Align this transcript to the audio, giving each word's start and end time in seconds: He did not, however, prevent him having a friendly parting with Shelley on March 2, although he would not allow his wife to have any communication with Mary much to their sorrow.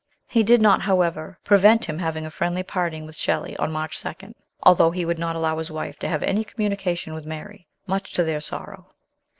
He 0.25 0.41
did 0.41 0.63
not, 0.63 0.81
however, 0.81 1.37
prevent 1.43 1.85
him 1.85 1.99
having 1.99 2.25
a 2.25 2.31
friendly 2.31 2.63
parting 2.63 3.05
with 3.05 3.15
Shelley 3.15 3.55
on 3.57 3.71
March 3.71 4.01
2, 4.01 4.33
although 4.63 4.89
he 4.89 5.05
would 5.05 5.19
not 5.19 5.35
allow 5.35 5.59
his 5.59 5.69
wife 5.69 5.99
to 5.99 6.07
have 6.07 6.23
any 6.23 6.43
communication 6.43 7.13
with 7.13 7.23
Mary 7.27 7.67
much 7.85 8.13
to 8.13 8.23
their 8.23 8.41
sorrow. 8.41 8.87